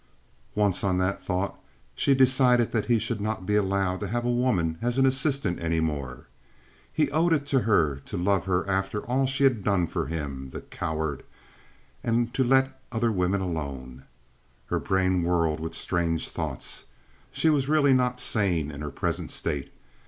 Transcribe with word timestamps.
Once 0.55 0.83
on 0.83 0.97
that 0.97 1.21
thought, 1.23 1.59
she 1.93 2.15
decided 2.15 2.71
that 2.71 2.87
he 2.87 2.97
should 2.97 3.21
not 3.21 3.45
be 3.45 3.55
allowed 3.55 3.99
to 3.99 4.07
have 4.07 4.25
a 4.25 4.31
woman 4.31 4.79
as 4.81 4.97
an 4.97 5.05
assistant 5.05 5.61
any 5.61 5.79
more. 5.79 6.25
He 6.91 7.11
owed 7.11 7.33
it 7.33 7.45
to 7.49 7.59
her 7.59 7.97
to 8.07 8.17
love 8.17 8.45
her 8.45 8.67
after 8.67 9.01
all 9.03 9.27
she 9.27 9.43
had 9.43 9.63
done 9.63 9.85
for 9.85 10.07
him, 10.07 10.47
the 10.47 10.61
coward, 10.61 11.21
and 12.03 12.33
to 12.33 12.43
let 12.43 12.81
other 12.91 13.11
women 13.11 13.41
alone. 13.41 14.05
Her 14.65 14.79
brain 14.79 15.21
whirled 15.21 15.59
with 15.59 15.75
strange 15.75 16.29
thoughts. 16.29 16.85
She 17.31 17.51
was 17.51 17.69
really 17.69 17.93
not 17.93 18.19
sane 18.19 18.71
in 18.71 18.81
her 18.81 18.89
present 18.89 19.29
state. 19.29 19.71